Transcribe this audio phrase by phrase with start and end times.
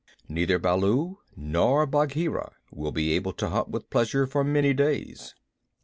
[0.27, 5.35] Neither Baloo nor Bagheera will be able to hunt with pleasure for many days."